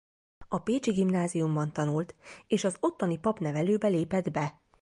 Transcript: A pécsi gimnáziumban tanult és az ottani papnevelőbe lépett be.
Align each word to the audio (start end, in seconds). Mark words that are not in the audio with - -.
A 0.47 0.57
pécsi 0.63 0.91
gimnáziumban 0.91 1.73
tanult 1.73 2.15
és 2.47 2.63
az 2.63 2.77
ottani 2.79 3.17
papnevelőbe 3.19 3.87
lépett 3.87 4.31
be. 4.31 4.61